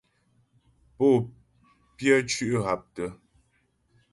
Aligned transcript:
Pô 0.97 1.09
pyə́ 1.95 2.17
cʉ́' 2.29 2.63
haptə. 2.65 3.03